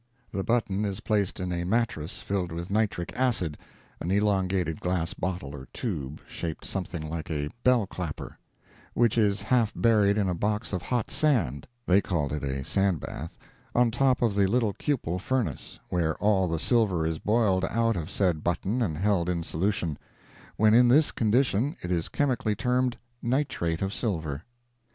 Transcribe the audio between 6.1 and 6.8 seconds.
shaped